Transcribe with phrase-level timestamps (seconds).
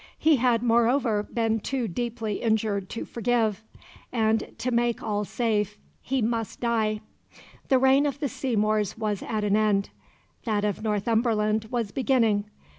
[0.17, 3.63] He had moreover been too deeply injured to forgive;
[4.11, 7.01] and, to make all safe, he must die.
[7.67, 9.91] The reign of the Seymours was at an end;
[10.43, 12.45] that of Northumberland was beginning.